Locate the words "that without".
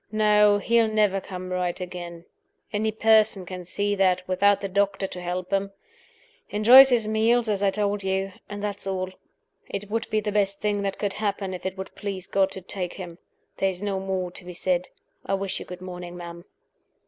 3.93-4.59